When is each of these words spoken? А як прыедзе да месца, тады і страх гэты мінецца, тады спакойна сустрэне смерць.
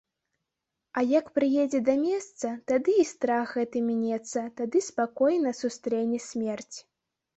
А 1.01 1.03
як 1.09 1.25
прыедзе 1.39 1.81
да 1.89 1.93
месца, 2.05 2.47
тады 2.73 2.91
і 3.03 3.07
страх 3.11 3.53
гэты 3.61 3.85
мінецца, 3.91 4.43
тады 4.63 4.77
спакойна 4.89 5.57
сустрэне 5.63 6.19
смерць. 6.31 6.77